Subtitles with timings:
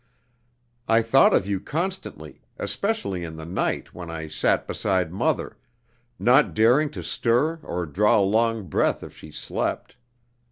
[0.87, 5.59] I thought of you constantly, especially in the night when I sat beside mother,
[6.17, 9.97] not daring to stir or draw a long breath if she slept.